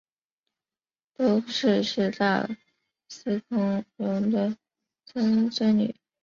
[1.13, 2.49] 窦氏是大
[3.07, 4.57] 司空窦融的
[5.05, 5.95] 曾孙女。